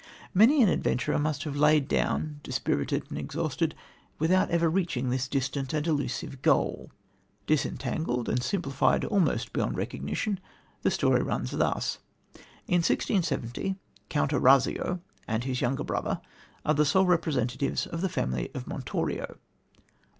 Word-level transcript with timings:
Many 0.33 0.63
an 0.63 0.69
adventurer 0.69 1.19
must 1.19 1.43
have 1.43 1.55
lain 1.55 1.85
down, 1.85 2.39
dispirited 2.41 3.03
and 3.09 3.19
exhausted, 3.19 3.75
without 4.17 4.49
ever 4.49 4.67
reaching 4.67 5.11
his 5.11 5.27
distant 5.27 5.75
and 5.75 5.85
elusive 5.85 6.41
goal. 6.41 6.89
Disentangled 7.45 8.27
and 8.27 8.41
simplified 8.41 9.05
almost 9.05 9.53
beyond 9.53 9.77
recognition, 9.77 10.39
the 10.81 10.89
story 10.89 11.21
runs 11.21 11.51
thus: 11.51 11.99
In 12.67 12.77
1670, 12.79 13.75
Count 14.09 14.33
Orazio 14.33 15.01
and 15.27 15.43
his 15.43 15.61
younger 15.61 15.83
brother 15.83 16.19
are 16.65 16.73
the 16.73 16.83
sole 16.83 17.05
representatives 17.05 17.85
of 17.85 18.01
the 18.01 18.09
family 18.09 18.49
of 18.55 18.65
Montorio. 18.65 19.37